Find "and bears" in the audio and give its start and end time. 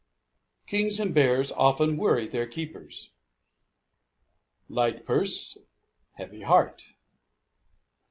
0.99-1.51